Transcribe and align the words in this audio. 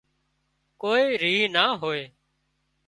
ڪوئي 0.81 1.05
ريه 1.21 1.45
نا 1.55 1.65
هوئي 1.81 2.03